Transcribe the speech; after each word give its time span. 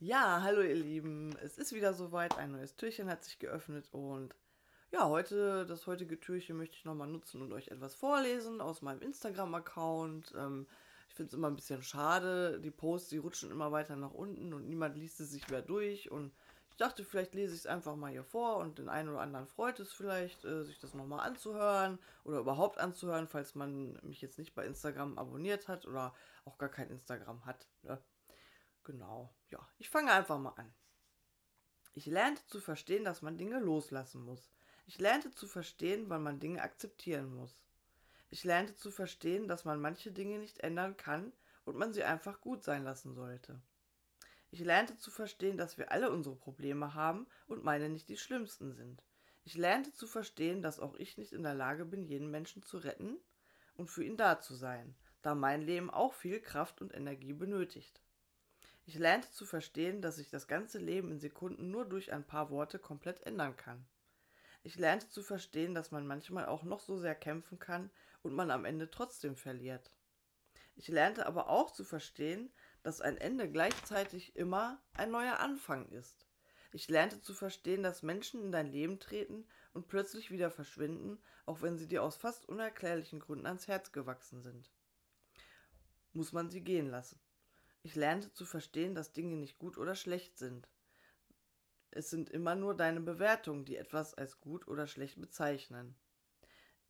Ja, 0.00 0.42
hallo 0.42 0.60
ihr 0.60 0.76
Lieben. 0.76 1.36
Es 1.42 1.58
ist 1.58 1.72
wieder 1.72 1.92
soweit. 1.92 2.38
Ein 2.38 2.52
neues 2.52 2.76
Türchen 2.76 3.10
hat 3.10 3.24
sich 3.24 3.40
geöffnet 3.40 3.88
und 3.90 4.32
ja, 4.92 5.08
heute, 5.08 5.66
das 5.66 5.88
heutige 5.88 6.20
Türchen 6.20 6.56
möchte 6.56 6.76
ich 6.76 6.84
nochmal 6.84 7.08
nutzen 7.08 7.42
und 7.42 7.52
euch 7.52 7.66
etwas 7.68 7.96
vorlesen 7.96 8.60
aus 8.60 8.80
meinem 8.80 9.02
Instagram-Account. 9.02 10.34
Ähm, 10.36 10.68
ich 11.08 11.16
finde 11.16 11.30
es 11.30 11.34
immer 11.34 11.48
ein 11.48 11.56
bisschen 11.56 11.82
schade. 11.82 12.60
Die 12.60 12.70
Posts, 12.70 13.08
die 13.08 13.18
rutschen 13.18 13.50
immer 13.50 13.72
weiter 13.72 13.96
nach 13.96 14.12
unten 14.12 14.52
und 14.54 14.68
niemand 14.68 14.96
liest 14.96 15.18
es 15.18 15.32
sich 15.32 15.48
mehr 15.48 15.62
durch. 15.62 16.12
Und 16.12 16.32
ich 16.70 16.76
dachte, 16.76 17.02
vielleicht 17.04 17.34
lese 17.34 17.54
ich 17.54 17.60
es 17.60 17.66
einfach 17.66 17.96
mal 17.96 18.12
hier 18.12 18.22
vor 18.22 18.58
und 18.58 18.78
den 18.78 18.88
einen 18.88 19.08
oder 19.08 19.20
anderen 19.22 19.48
freut 19.48 19.80
es 19.80 19.92
vielleicht, 19.92 20.44
äh, 20.44 20.62
sich 20.62 20.78
das 20.78 20.94
nochmal 20.94 21.26
anzuhören 21.26 21.98
oder 22.22 22.38
überhaupt 22.38 22.78
anzuhören, 22.78 23.26
falls 23.26 23.56
man 23.56 23.98
mich 24.02 24.20
jetzt 24.20 24.38
nicht 24.38 24.54
bei 24.54 24.64
Instagram 24.64 25.18
abonniert 25.18 25.66
hat 25.66 25.86
oder 25.86 26.14
auch 26.44 26.56
gar 26.56 26.68
kein 26.68 26.88
Instagram 26.88 27.44
hat. 27.46 27.66
Ne? 27.82 28.00
Genau, 28.88 29.30
ja, 29.50 29.68
ich 29.76 29.90
fange 29.90 30.10
einfach 30.10 30.38
mal 30.38 30.54
an. 30.56 30.72
Ich 31.92 32.06
lernte 32.06 32.40
zu 32.46 32.58
verstehen, 32.58 33.04
dass 33.04 33.20
man 33.20 33.36
Dinge 33.36 33.60
loslassen 33.60 34.22
muss. 34.22 34.50
Ich 34.86 34.98
lernte 34.98 35.30
zu 35.30 35.46
verstehen, 35.46 36.08
wann 36.08 36.22
man 36.22 36.40
Dinge 36.40 36.62
akzeptieren 36.62 37.34
muss. 37.34 37.66
Ich 38.30 38.44
lernte 38.44 38.74
zu 38.74 38.90
verstehen, 38.90 39.46
dass 39.46 39.66
man 39.66 39.78
manche 39.78 40.10
Dinge 40.10 40.38
nicht 40.38 40.60
ändern 40.60 40.96
kann 40.96 41.34
und 41.66 41.76
man 41.76 41.92
sie 41.92 42.02
einfach 42.02 42.40
gut 42.40 42.64
sein 42.64 42.82
lassen 42.82 43.12
sollte. 43.12 43.60
Ich 44.50 44.60
lernte 44.60 44.96
zu 44.96 45.10
verstehen, 45.10 45.58
dass 45.58 45.76
wir 45.76 45.92
alle 45.92 46.10
unsere 46.10 46.36
Probleme 46.36 46.94
haben 46.94 47.26
und 47.46 47.64
meine 47.64 47.90
nicht 47.90 48.08
die 48.08 48.16
schlimmsten 48.16 48.72
sind. 48.72 49.02
Ich 49.44 49.54
lernte 49.54 49.92
zu 49.92 50.06
verstehen, 50.06 50.62
dass 50.62 50.80
auch 50.80 50.94
ich 50.94 51.18
nicht 51.18 51.34
in 51.34 51.42
der 51.42 51.54
Lage 51.54 51.84
bin, 51.84 52.06
jeden 52.06 52.30
Menschen 52.30 52.62
zu 52.62 52.78
retten 52.78 53.18
und 53.74 53.88
für 53.88 54.02
ihn 54.02 54.16
da 54.16 54.40
zu 54.40 54.54
sein, 54.54 54.96
da 55.20 55.34
mein 55.34 55.60
Leben 55.60 55.90
auch 55.90 56.14
viel 56.14 56.40
Kraft 56.40 56.80
und 56.80 56.94
Energie 56.94 57.34
benötigt. 57.34 58.00
Ich 58.88 58.98
lernte 58.98 59.30
zu 59.30 59.44
verstehen, 59.44 60.00
dass 60.00 60.16
sich 60.16 60.30
das 60.30 60.48
ganze 60.48 60.78
Leben 60.78 61.12
in 61.12 61.20
Sekunden 61.20 61.70
nur 61.70 61.84
durch 61.84 62.10
ein 62.10 62.26
paar 62.26 62.48
Worte 62.48 62.78
komplett 62.78 63.20
ändern 63.26 63.54
kann. 63.54 63.86
Ich 64.62 64.78
lernte 64.78 65.10
zu 65.10 65.22
verstehen, 65.22 65.74
dass 65.74 65.90
man 65.90 66.06
manchmal 66.06 66.46
auch 66.46 66.62
noch 66.62 66.80
so 66.80 66.96
sehr 66.96 67.14
kämpfen 67.14 67.58
kann 67.58 67.90
und 68.22 68.32
man 68.32 68.50
am 68.50 68.64
Ende 68.64 68.90
trotzdem 68.90 69.36
verliert. 69.36 69.92
Ich 70.74 70.88
lernte 70.88 71.26
aber 71.26 71.50
auch 71.50 71.70
zu 71.70 71.84
verstehen, 71.84 72.50
dass 72.82 73.02
ein 73.02 73.18
Ende 73.18 73.50
gleichzeitig 73.50 74.34
immer 74.36 74.82
ein 74.94 75.10
neuer 75.10 75.38
Anfang 75.38 75.90
ist. 75.90 76.26
Ich 76.72 76.88
lernte 76.88 77.20
zu 77.20 77.34
verstehen, 77.34 77.82
dass 77.82 78.02
Menschen 78.02 78.42
in 78.42 78.52
dein 78.52 78.72
Leben 78.72 79.00
treten 79.00 79.46
und 79.74 79.88
plötzlich 79.88 80.30
wieder 80.30 80.50
verschwinden, 80.50 81.18
auch 81.44 81.60
wenn 81.60 81.76
sie 81.76 81.88
dir 81.88 82.02
aus 82.02 82.16
fast 82.16 82.48
unerklärlichen 82.48 83.20
Gründen 83.20 83.44
ans 83.44 83.68
Herz 83.68 83.92
gewachsen 83.92 84.40
sind. 84.40 84.70
Muss 86.14 86.32
man 86.32 86.48
sie 86.48 86.62
gehen 86.62 86.88
lassen. 86.88 87.20
Ich 87.82 87.94
lernte 87.94 88.32
zu 88.32 88.44
verstehen, 88.44 88.94
dass 88.94 89.12
Dinge 89.12 89.36
nicht 89.36 89.58
gut 89.58 89.78
oder 89.78 89.94
schlecht 89.94 90.38
sind. 90.38 90.68
Es 91.90 92.10
sind 92.10 92.30
immer 92.30 92.54
nur 92.54 92.76
deine 92.76 93.00
Bewertungen, 93.00 93.64
die 93.64 93.76
etwas 93.76 94.14
als 94.14 94.40
gut 94.40 94.68
oder 94.68 94.86
schlecht 94.86 95.20
bezeichnen. 95.20 95.96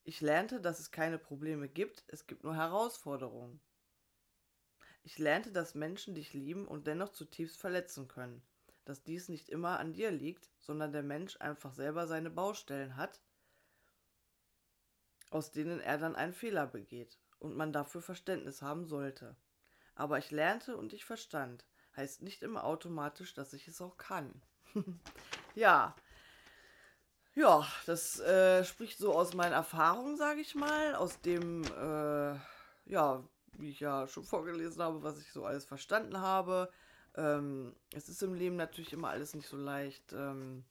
Ich 0.05 0.21
lernte, 0.21 0.61
dass 0.61 0.81
es 0.81 0.91
keine 0.91 1.19
Probleme 1.19 1.69
gibt, 1.69 2.05
es 2.09 2.27
gibt 2.27 2.43
nur 2.43 2.57
Herausforderungen. 2.57 3.61
Ich 5.03 5.19
lernte, 5.19 5.53
dass 5.53 5.75
Menschen 5.75 6.15
dich 6.15 6.33
lieben 6.33 6.67
und 6.67 6.87
dennoch 6.87 7.11
zutiefst 7.11 7.59
verletzen 7.59 8.09
können, 8.09 8.43
dass 8.85 9.03
dies 9.03 9.29
nicht 9.29 9.49
immer 9.49 9.79
an 9.79 9.93
dir 9.93 10.11
liegt, 10.11 10.51
sondern 10.59 10.93
der 10.93 11.03
Mensch 11.03 11.37
einfach 11.41 11.73
selber 11.73 12.07
seine 12.07 12.31
Baustellen 12.31 12.97
hat, 12.97 13.21
aus 15.31 15.53
denen 15.53 15.81
er 15.81 15.99
dann 15.99 16.17
einen 16.17 16.33
Fehler 16.35 16.67
begeht 16.67 17.19
und 17.39 17.57
man 17.57 17.73
dafür 17.73 18.03
Verständnis 18.03 18.63
haben 18.63 18.87
sollte. 18.87 19.37
Aber 19.99 20.17
ich 20.19 20.31
lernte 20.31 20.77
und 20.77 20.93
ich 20.93 21.05
verstand. 21.05 21.65
Heißt 21.97 22.23
nicht 22.23 22.43
immer 22.43 22.63
automatisch, 22.63 23.35
dass 23.35 23.53
ich 23.53 23.67
es 23.67 23.81
auch 23.81 23.97
kann. 23.97 24.41
ja. 25.57 25.97
Ja, 27.35 27.67
das 27.85 28.21
äh, 28.21 28.65
spricht 28.65 28.99
so 28.99 29.13
aus 29.13 29.35
meinen 29.35 29.53
Erfahrungen, 29.53 30.17
sage 30.17 30.41
ich 30.41 30.55
mal, 30.55 30.95
aus 30.95 31.21
dem, 31.21 31.65
äh, 31.65 32.37
ja, 32.89 33.25
wie 33.55 33.71
ich 33.71 33.81
ja 33.81 34.07
schon 34.07 34.23
vorgelesen 34.23 34.81
habe, 34.81 35.03
was 35.03 35.19
ich 35.19 35.33
so 35.33 35.45
alles 35.45 35.65
verstanden 35.65 36.21
habe. 36.21 36.71
Ähm, 37.17 37.75
es 37.93 38.09
ist 38.09 38.23
im 38.23 38.35
Leben 38.35 38.55
natürlich 38.55 38.93
immer 38.93 39.09
alles 39.09 39.35
nicht 39.35 39.49
so 39.49 39.57
leicht. 39.57 40.13
Ähm, 40.13 40.65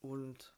und 0.00 0.54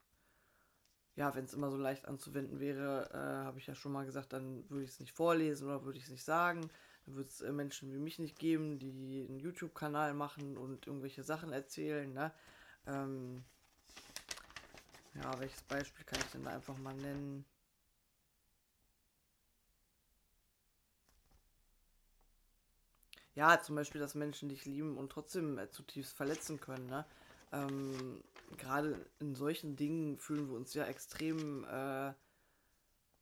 ja, 1.16 1.34
wenn 1.34 1.46
es 1.46 1.54
immer 1.54 1.70
so 1.72 1.76
leicht 1.76 2.06
anzuwenden 2.06 2.60
wäre, 2.60 3.10
äh, 3.12 3.44
habe 3.44 3.58
ich 3.58 3.66
ja 3.66 3.74
schon 3.74 3.90
mal 3.90 4.06
gesagt, 4.06 4.32
dann 4.32 4.70
würde 4.70 4.84
ich 4.84 4.90
es 4.90 5.00
nicht 5.00 5.12
vorlesen 5.12 5.66
oder 5.66 5.84
würde 5.84 5.98
ich 5.98 6.04
es 6.04 6.10
nicht 6.10 6.24
sagen. 6.24 6.70
Wird 7.14 7.30
es 7.30 7.40
äh, 7.40 7.52
Menschen 7.52 7.92
wie 7.92 7.98
mich 7.98 8.18
nicht 8.18 8.38
geben, 8.38 8.78
die 8.78 9.26
einen 9.28 9.40
YouTube-Kanal 9.40 10.14
machen 10.14 10.56
und 10.56 10.86
irgendwelche 10.86 11.22
Sachen 11.22 11.52
erzählen. 11.52 12.12
Ne? 12.12 12.32
Ähm, 12.86 13.44
ja, 15.14 15.38
welches 15.40 15.62
Beispiel 15.62 16.04
kann 16.04 16.20
ich 16.20 16.32
denn 16.32 16.44
da 16.44 16.50
einfach 16.50 16.78
mal 16.78 16.94
nennen? 16.94 17.44
Ja, 23.34 23.60
zum 23.62 23.76
Beispiel, 23.76 24.00
dass 24.00 24.14
Menschen 24.14 24.48
dich 24.48 24.64
lieben 24.64 24.96
und 24.96 25.10
trotzdem 25.10 25.58
äh, 25.58 25.70
zutiefst 25.70 26.16
verletzen 26.16 26.60
können. 26.60 26.86
Ne? 26.86 27.06
Ähm, 27.52 28.22
Gerade 28.58 29.06
in 29.20 29.34
solchen 29.34 29.76
Dingen 29.76 30.18
fühlen 30.18 30.48
wir 30.48 30.56
uns 30.56 30.74
ja 30.74 30.84
extrem 30.84 31.64
äh, 31.64 32.12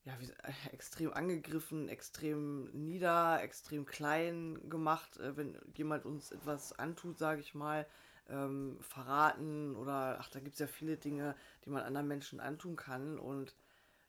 ja, 0.09 0.15
wie, 0.21 0.31
äh, 0.31 0.73
extrem 0.73 1.13
angegriffen, 1.13 1.89
extrem 1.89 2.71
nieder, 2.71 3.43
extrem 3.43 3.85
klein 3.85 4.59
gemacht, 4.71 5.19
äh, 5.19 5.37
wenn 5.37 5.59
jemand 5.75 6.07
uns 6.07 6.33
etwas 6.33 6.73
antut, 6.79 7.19
sage 7.19 7.43
ich 7.43 7.55
mal, 7.55 7.87
ähm, 8.31 8.79
verraten 8.81 9.77
oder 9.77 10.17
ach, 10.19 10.31
da 10.31 10.41
gibt 10.41 10.55
es 10.55 10.61
ja 10.61 10.67
viele 10.67 10.97
Dinge, 10.97 11.37
die 11.65 11.71
man 11.71 11.83
anderen 11.83 12.09
Menschen 12.09 12.41
antun 12.41 12.75
kann. 12.75 13.19
Und 13.19 13.55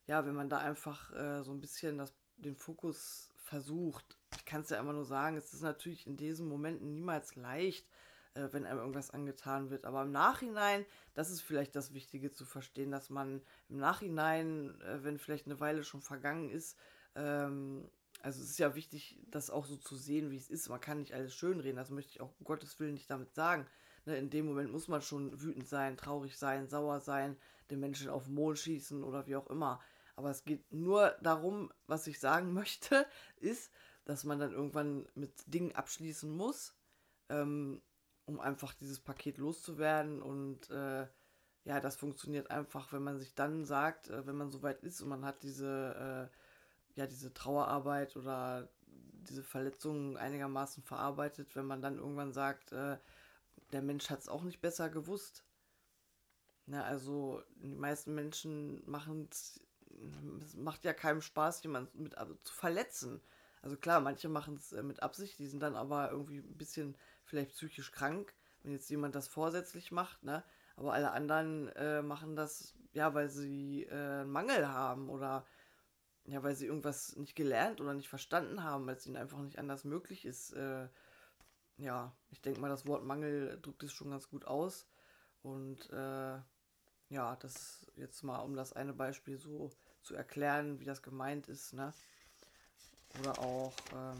ja, 0.08 0.26
wenn 0.26 0.36
man 0.36 0.50
da 0.50 0.60
einfach 0.60 1.14
äh, 1.14 1.44
so 1.44 1.52
ein 1.52 1.60
bisschen 1.60 1.98
das, 1.98 2.14
den 2.38 2.56
Fokus 2.56 3.34
versucht, 3.36 4.18
ich 4.38 4.46
kann 4.46 4.62
es 4.62 4.70
ja 4.70 4.80
immer 4.80 4.94
nur 4.94 5.06
sagen, 5.06 5.36
es 5.36 5.54
ist 5.54 5.64
natürlich 5.64 6.08
in 6.08 6.16
diesen 6.16 6.48
Momenten 6.48 6.94
niemals 6.94 7.36
leicht, 7.36 7.86
äh, 8.34 8.48
wenn 8.52 8.66
einem 8.66 8.80
irgendwas 8.80 9.12
angetan 9.12 9.70
wird. 9.70 9.86
Aber 9.86 10.04
im 10.04 10.12
Nachhinein, 10.12 10.86
das 11.14 11.30
ist 11.30 11.42
vielleicht 11.42 11.76
das 11.76 11.94
Wichtige 11.94 12.32
zu 12.32 12.46
verstehen, 12.46 12.92
dass 12.92 13.10
man 13.10 13.42
im 13.70 13.78
Nachhinein, 13.78 14.80
äh, 14.82 15.04
wenn 15.04 15.18
vielleicht 15.18 15.46
eine 15.46 15.60
Weile 15.60 15.84
schon 15.84 16.02
vergangen 16.02 16.50
ist, 16.50 16.78
ähm, 17.16 17.90
also 18.22 18.42
es 18.42 18.50
ist 18.50 18.60
ja 18.60 18.76
wichtig, 18.76 19.20
das 19.28 19.50
auch 19.50 19.66
so 19.66 19.78
zu 19.78 19.96
sehen, 19.96 20.30
wie 20.30 20.38
es 20.38 20.50
ist. 20.50 20.70
Man 20.70 20.82
kann 20.82 21.00
nicht 21.00 21.14
alles 21.14 21.34
schönreden, 21.34 21.78
das 21.78 21.90
möchte 21.90 22.12
ich 22.12 22.22
auch 22.22 22.34
um 22.38 22.46
Gottes 22.46 22.80
Willen 22.80 22.94
nicht 22.94 23.10
damit 23.10 23.34
sagen. 23.34 23.66
Ne, 24.06 24.18
in 24.18 24.30
dem 24.30 24.46
Moment 24.46 24.72
muss 24.72 24.88
man 24.88 25.02
schon 25.02 25.42
wütend 25.42 25.68
sein, 25.68 25.98
traurig 25.98 26.38
sein, 26.38 26.68
sauer 26.68 27.00
sein, 27.00 27.38
den 27.70 27.80
Menschen 27.80 28.10
auf 28.10 28.26
den 28.26 28.34
Mond 28.34 28.60
schießen 28.60 29.04
oder 29.04 29.28
wie 29.28 29.36
auch 29.36 29.48
immer. 29.48 29.80
Aber 30.16 30.30
es 30.30 30.44
geht 30.44 30.72
nur 30.74 31.16
darum, 31.22 31.72
was 31.88 32.08
ich 32.08 32.20
sagen 32.20 32.54
möchte, 32.54 33.06
ist, 33.38 33.72
dass 34.06 34.24
man 34.24 34.40
dann 34.40 34.52
irgendwann 34.52 35.08
mit 35.16 35.32
Dingen 35.46 35.76
abschließen 35.76 36.30
muss, 36.30 36.74
ähm, 37.30 37.82
um 38.30 38.40
einfach 38.40 38.74
dieses 38.76 39.00
Paket 39.00 39.38
loszuwerden. 39.40 40.22
Und 40.22 40.70
äh, 40.70 41.08
ja, 41.66 41.80
das 41.82 41.96
funktioniert 41.98 42.52
einfach, 42.52 42.94
wenn 42.94 43.04
man 43.04 43.18
sich 43.18 43.34
dann 43.34 43.66
sagt, 43.66 44.10
äh, 44.10 44.26
wenn 44.28 44.38
man 44.38 44.52
soweit 44.52 44.82
ist 44.84 45.02
und 45.02 45.10
man 45.10 45.26
hat 45.26 45.42
diese, 45.42 46.30
äh, 46.30 47.00
ja, 47.00 47.08
diese 47.08 47.34
Trauerarbeit 47.34 48.16
oder 48.16 48.70
diese 48.86 49.44
Verletzungen 49.44 50.16
einigermaßen 50.16 50.84
verarbeitet, 50.84 51.56
wenn 51.56 51.66
man 51.66 51.82
dann 51.82 51.98
irgendwann 51.98 52.32
sagt, 52.32 52.72
äh, 52.72 52.98
der 53.72 53.82
Mensch 53.82 54.10
hat 54.10 54.20
es 54.20 54.30
auch 54.30 54.44
nicht 54.44 54.62
besser 54.62 54.90
gewusst. 54.90 55.44
Na, 56.68 56.84
also 56.84 57.42
die 57.56 57.76
meisten 57.76 58.14
Menschen 58.14 58.84
machen 58.88 59.28
es, 59.32 59.60
macht 60.56 60.86
ja 60.86 60.94
keinem 60.94 61.22
Spaß, 61.22 61.64
jemanden 61.64 62.04
mit 62.04 62.16
also, 62.16 62.36
zu 62.44 62.54
verletzen. 62.54 63.22
Also 63.62 63.78
klar, 63.78 64.00
manche 64.02 64.30
machen 64.30 64.56
es 64.56 64.72
äh, 64.72 64.84
mit 64.84 65.04
Absicht, 65.04 65.40
die 65.40 65.48
sind 65.48 65.62
dann 65.62 65.76
aber 65.76 66.12
irgendwie 66.12 66.40
ein 66.40 66.58
bisschen 66.58 66.96
vielleicht 67.24 67.52
psychisch 67.52 67.92
krank, 67.92 68.34
wenn 68.64 68.72
jetzt 68.72 68.90
jemand 68.90 69.16
das 69.16 69.28
vorsätzlich 69.28 69.92
macht, 69.92 70.24
ne? 70.24 70.44
Aber 70.76 70.94
alle 70.94 71.12
anderen 71.12 71.68
äh, 71.70 72.02
machen 72.02 72.36
das, 72.38 72.74
ja, 72.94 73.14
weil 73.14 73.30
sie 73.30 73.84
äh, 73.84 74.22
einen 74.22 74.32
Mangel 74.32 74.70
haben 74.70 75.10
oder 75.10 75.46
ja, 76.26 76.44
weil 76.44 76.56
sie 76.56 76.68
irgendwas 76.68 77.16
nicht 77.16 77.36
gelernt 77.36 77.82
oder 77.82 77.94
nicht 77.94 78.10
verstanden 78.10 78.64
haben, 78.64 78.86
weil 78.86 78.96
es 78.96 79.06
ihnen 79.06 79.18
einfach 79.18 79.40
nicht 79.40 79.60
anders 79.60 79.84
möglich 79.84 80.26
ist. 80.26 80.54
Äh, 80.54 80.88
ja, 81.78 82.16
ich 82.30 82.42
denke 82.42 82.60
mal, 82.60 82.70
das 82.70 82.86
Wort 82.88 83.04
Mangel 83.04 83.60
drückt 83.62 83.84
es 83.84 83.92
schon 83.92 84.12
ganz 84.12 84.30
gut 84.30 84.46
aus. 84.46 84.88
Und 85.42 85.90
äh, 85.92 86.38
ja, 87.10 87.36
das 87.40 87.88
jetzt 87.96 88.24
mal, 88.24 88.40
um 88.40 88.56
das 88.56 88.74
eine 88.74 88.94
Beispiel 88.94 89.38
so 89.38 89.72
zu 90.02 90.16
erklären, 90.16 90.80
wie 90.80 90.86
das 90.86 91.02
gemeint 91.02 91.48
ist, 91.48 91.74
ne? 91.74 91.94
Oder 93.20 93.40
auch, 93.40 93.74
ähm, 93.94 94.20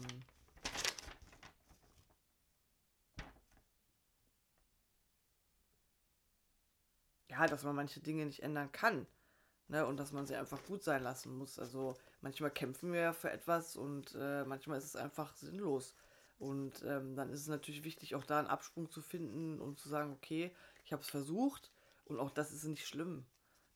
ja, 7.28 7.46
dass 7.46 7.62
man 7.62 7.76
manche 7.76 8.00
Dinge 8.00 8.26
nicht 8.26 8.42
ändern 8.42 8.70
kann. 8.72 9.06
Ne, 9.68 9.86
und 9.86 9.98
dass 9.98 10.10
man 10.10 10.26
sie 10.26 10.34
einfach 10.34 10.62
gut 10.64 10.82
sein 10.82 11.02
lassen 11.04 11.36
muss. 11.38 11.58
Also 11.60 11.96
manchmal 12.22 12.50
kämpfen 12.50 12.92
wir 12.92 13.00
ja 13.00 13.12
für 13.12 13.30
etwas 13.30 13.76
und 13.76 14.16
äh, 14.16 14.44
manchmal 14.44 14.78
ist 14.78 14.84
es 14.84 14.96
einfach 14.96 15.32
sinnlos. 15.36 15.94
Und 16.40 16.82
ähm, 16.84 17.14
dann 17.14 17.30
ist 17.30 17.42
es 17.42 17.46
natürlich 17.48 17.84
wichtig, 17.84 18.16
auch 18.16 18.24
da 18.24 18.40
einen 18.40 18.48
Absprung 18.48 18.90
zu 18.90 19.00
finden 19.00 19.60
und 19.60 19.78
zu 19.78 19.88
sagen, 19.88 20.12
okay, 20.12 20.50
ich 20.84 20.92
habe 20.92 21.02
es 21.02 21.08
versucht 21.10 21.70
und 22.06 22.18
auch 22.18 22.30
das 22.30 22.52
ist 22.52 22.64
nicht 22.64 22.86
schlimm. 22.86 23.24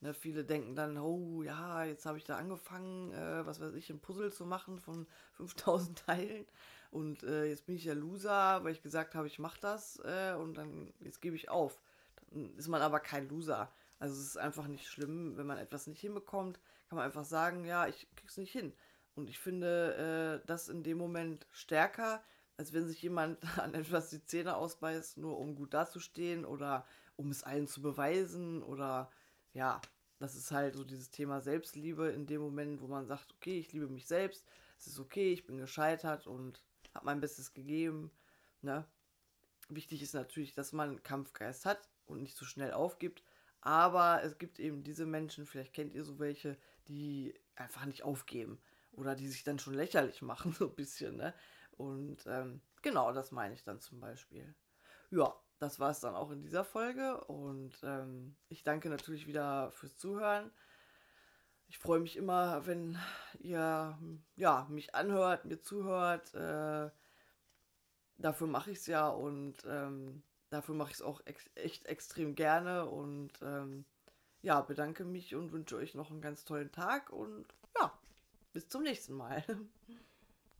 Ne, 0.04 0.12
viele 0.12 0.44
denken 0.44 0.74
dann, 0.76 0.98
oh 0.98 1.42
ja, 1.42 1.82
jetzt 1.84 2.04
habe 2.04 2.18
ich 2.18 2.24
da 2.24 2.36
angefangen, 2.36 3.10
äh, 3.12 3.46
was 3.46 3.58
weiß 3.58 3.72
ich, 3.72 3.88
ein 3.88 4.00
Puzzle 4.00 4.30
zu 4.30 4.44
machen 4.44 4.78
von 4.78 5.06
5000 5.32 5.98
Teilen 5.98 6.44
und 6.90 7.22
äh, 7.22 7.46
jetzt 7.46 7.64
bin 7.64 7.76
ich 7.76 7.84
ja 7.84 7.94
Loser, 7.94 8.62
weil 8.62 8.72
ich 8.72 8.82
gesagt 8.82 9.14
habe, 9.14 9.26
ich 9.28 9.38
mache 9.38 9.58
das 9.62 9.98
äh, 10.04 10.34
und 10.34 10.58
dann 10.58 10.92
jetzt 11.00 11.22
gebe 11.22 11.36
ich 11.36 11.48
auf. 11.48 11.80
Dann 12.16 12.54
ist 12.58 12.68
man 12.68 12.82
aber 12.82 13.00
kein 13.00 13.30
Loser. 13.30 13.72
Also 13.98 14.14
es 14.14 14.26
ist 14.26 14.36
einfach 14.36 14.66
nicht 14.66 14.86
schlimm, 14.86 15.38
wenn 15.38 15.46
man 15.46 15.56
etwas 15.56 15.86
nicht 15.86 16.02
hinbekommt, 16.02 16.60
kann 16.90 16.96
man 16.96 17.06
einfach 17.06 17.24
sagen, 17.24 17.64
ja, 17.64 17.86
ich 17.86 18.06
krieg's 18.14 18.36
nicht 18.36 18.52
hin. 18.52 18.74
Und 19.14 19.30
ich 19.30 19.38
finde 19.38 20.42
äh, 20.42 20.46
das 20.46 20.68
in 20.68 20.82
dem 20.82 20.98
Moment 20.98 21.46
stärker, 21.50 22.22
als 22.58 22.74
wenn 22.74 22.86
sich 22.86 23.00
jemand 23.00 23.38
an 23.58 23.72
etwas 23.72 24.10
die 24.10 24.22
Zähne 24.22 24.56
ausbeißt, 24.56 25.16
nur 25.16 25.38
um 25.38 25.54
gut 25.54 25.72
dazustehen 25.72 26.44
oder 26.44 26.84
um 27.16 27.30
es 27.30 27.42
allen 27.42 27.68
zu 27.68 27.80
beweisen 27.80 28.62
oder 28.62 29.10
ja, 29.54 29.80
das 30.18 30.34
ist 30.34 30.50
halt 30.50 30.74
so 30.74 30.84
dieses 30.84 31.10
Thema 31.10 31.40
Selbstliebe 31.40 32.08
in 32.08 32.26
dem 32.26 32.40
Moment, 32.40 32.80
wo 32.80 32.86
man 32.86 33.06
sagt, 33.06 33.32
okay, 33.34 33.58
ich 33.58 33.72
liebe 33.72 33.88
mich 33.88 34.06
selbst, 34.06 34.46
es 34.78 34.86
ist 34.86 34.98
okay, 34.98 35.32
ich 35.32 35.46
bin 35.46 35.58
gescheitert 35.58 36.26
und 36.26 36.60
habe 36.94 37.06
mein 37.06 37.20
Bestes 37.20 37.52
gegeben. 37.52 38.10
Ne? 38.62 38.86
Wichtig 39.68 40.02
ist 40.02 40.14
natürlich, 40.14 40.54
dass 40.54 40.72
man 40.72 41.02
Kampfgeist 41.02 41.66
hat 41.66 41.88
und 42.06 42.22
nicht 42.22 42.36
so 42.36 42.44
schnell 42.44 42.72
aufgibt. 42.72 43.22
Aber 43.60 44.22
es 44.22 44.38
gibt 44.38 44.58
eben 44.60 44.84
diese 44.84 45.06
Menschen, 45.06 45.46
vielleicht 45.46 45.72
kennt 45.72 45.94
ihr 45.94 46.04
so 46.04 46.18
welche, 46.18 46.58
die 46.86 47.34
einfach 47.56 47.86
nicht 47.86 48.02
aufgeben 48.02 48.60
oder 48.92 49.14
die 49.14 49.26
sich 49.26 49.42
dann 49.42 49.58
schon 49.58 49.74
lächerlich 49.74 50.22
machen, 50.22 50.52
so 50.58 50.68
ein 50.68 50.74
bisschen. 50.74 51.16
Ne? 51.16 51.34
Und 51.72 52.24
ähm, 52.26 52.60
genau, 52.82 53.12
das 53.12 53.32
meine 53.32 53.54
ich 53.54 53.64
dann 53.64 53.80
zum 53.80 54.00
Beispiel. 54.00 54.54
Ja, 55.10 55.34
das 55.58 55.80
war 55.80 55.90
es 55.90 56.00
dann 56.00 56.14
auch 56.14 56.30
in 56.30 56.42
dieser 56.42 56.64
Folge 56.64 57.22
und 57.24 57.72
ähm, 57.82 58.36
ich 58.48 58.62
danke 58.62 58.88
natürlich 58.88 59.26
wieder 59.26 59.70
fürs 59.72 59.96
Zuhören. 59.96 60.50
Ich 61.68 61.78
freue 61.78 62.00
mich 62.00 62.16
immer, 62.16 62.66
wenn 62.66 62.98
ihr 63.40 63.98
ja, 64.36 64.66
mich 64.68 64.94
anhört, 64.94 65.44
mir 65.44 65.60
zuhört. 65.60 66.34
Äh, 66.34 66.90
dafür 68.18 68.46
mache 68.46 68.70
ich 68.70 68.78
es 68.78 68.86
ja 68.86 69.08
und 69.08 69.56
ähm, 69.66 70.22
dafür 70.50 70.74
mache 70.74 70.90
ich 70.90 70.96
es 70.96 71.02
auch 71.02 71.20
ex 71.24 71.50
echt 71.54 71.86
extrem 71.86 72.34
gerne 72.34 72.86
und 72.86 73.32
ähm, 73.42 73.84
ja, 74.42 74.60
bedanke 74.60 75.04
mich 75.04 75.34
und 75.34 75.52
wünsche 75.52 75.76
euch 75.76 75.94
noch 75.94 76.10
einen 76.10 76.20
ganz 76.20 76.44
tollen 76.44 76.70
Tag 76.70 77.10
und 77.10 77.46
ja, 77.80 77.92
bis 78.52 78.68
zum 78.68 78.82
nächsten 78.82 79.14
Mal. 79.14 79.44